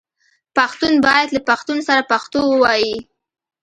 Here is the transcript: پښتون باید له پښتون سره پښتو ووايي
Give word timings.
پښتون 0.57 0.93
باید 1.05 1.27
له 1.35 1.41
پښتون 1.49 1.77
سره 1.87 2.01
پښتو 2.11 2.39
ووايي 2.47 2.95